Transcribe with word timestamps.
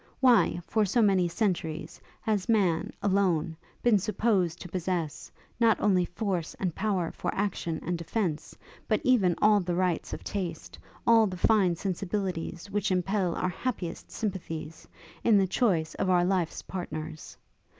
Why, 0.19 0.59
for 0.65 0.83
so 0.83 1.03
many 1.03 1.27
centuries, 1.27 2.01
has 2.21 2.49
man, 2.49 2.91
alone, 3.03 3.55
been 3.83 3.99
supposed 3.99 4.59
to 4.61 4.67
possess, 4.67 5.31
not 5.59 5.79
only 5.79 6.05
force 6.05 6.55
and 6.55 6.73
power 6.73 7.11
for 7.11 7.29
action 7.35 7.79
and 7.85 7.99
defence, 7.99 8.57
but 8.87 8.99
even 9.03 9.35
all 9.43 9.59
the 9.59 9.75
rights 9.75 10.11
of 10.11 10.23
taste; 10.23 10.79
all 11.05 11.27
the 11.27 11.37
fine 11.37 11.75
sensibilities 11.75 12.71
which 12.71 12.89
impel 12.89 13.35
our 13.35 13.49
happiest 13.49 14.09
sympathies, 14.09 14.87
in 15.23 15.37
the 15.37 15.45
choice 15.45 15.93
of 15.93 16.09
our 16.09 16.25
life's 16.25 16.63
partners? 16.63 17.37